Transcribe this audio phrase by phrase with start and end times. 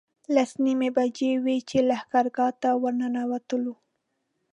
[0.35, 3.73] لس نیمې بجې وې چې لښکرګاه ته ورنوتلو.